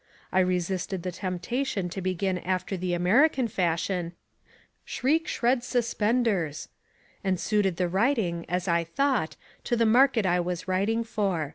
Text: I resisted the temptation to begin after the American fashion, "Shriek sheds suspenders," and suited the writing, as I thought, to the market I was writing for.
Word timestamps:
I 0.31 0.39
resisted 0.39 1.03
the 1.03 1.11
temptation 1.11 1.87
to 1.89 2.01
begin 2.01 2.39
after 2.39 2.75
the 2.75 2.95
American 2.95 3.47
fashion, 3.47 4.13
"Shriek 4.83 5.27
sheds 5.27 5.67
suspenders," 5.67 6.69
and 7.23 7.39
suited 7.39 7.77
the 7.77 7.87
writing, 7.87 8.47
as 8.49 8.67
I 8.67 8.83
thought, 8.83 9.35
to 9.65 9.75
the 9.77 9.85
market 9.85 10.25
I 10.25 10.39
was 10.39 10.67
writing 10.67 11.03
for. 11.03 11.49